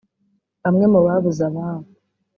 Bamwe 0.63 0.85
mu 0.93 0.99
babuze 1.05 1.41
ababo 1.49 1.87